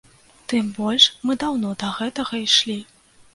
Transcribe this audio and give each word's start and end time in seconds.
Тым 0.53 0.71
больш 0.77 1.05
мы 1.29 1.35
даўно 1.43 1.75
да 1.85 1.91
гэтага 1.99 2.41
ішлі. 2.47 2.79